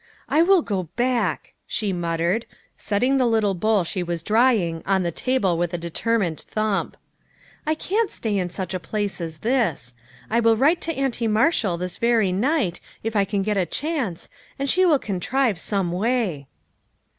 "I 0.27 0.41
will 0.41 0.63
go 0.63 0.89
back!" 0.95 1.53
she 1.67 1.93
muttered, 1.93 2.47
setting 2.75 3.17
the 3.17 3.27
little 3.27 3.53
bowl 3.53 3.83
she 3.83 4.01
was 4.01 4.23
drying 4.23 4.81
on 4.83 5.03
the 5.03 5.11
table 5.11 5.59
with 5.59 5.75
a 5.75 5.77
determined 5.77 6.39
thump." 6.41 6.97
I 7.67 7.75
can't 7.75 8.09
stay 8.09 8.35
in 8.39 8.49
such 8.49 8.73
a 8.73 8.79
place 8.79 9.21
as 9.21 9.37
this. 9.45 9.93
I 10.27 10.39
will 10.39 10.57
write 10.57 10.81
to 10.81 10.93
Auntie 10.95 11.27
Marshall 11.27 11.77
this 11.77 11.99
very 11.99 12.31
night 12.31 12.79
if 13.03 13.15
I 13.15 13.25
can 13.25 13.43
get 13.43 13.57
a 13.57 13.65
chance, 13.67 14.27
and 14.57 14.67
she 14.67 14.87
will 14.87 14.97
contrive 14.97 15.59
some 15.59 15.91
way." 15.91 16.47